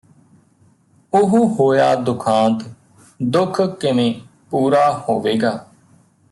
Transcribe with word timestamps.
ਉਹ 1.13 1.37
ਹੋਇਆਂ 1.55 1.95
ਦੁਖਾਂਤ 1.97 2.63
ਦੁੱਖ 3.19 3.61
ਕਿਵੇਂ 3.79 4.13
ਪੂਰਾਂ 4.49 4.91
ਹੋਵੇਗਾ 4.99 5.53